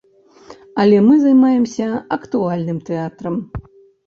[0.83, 3.39] Але мы займаемся актуальным тэатрам.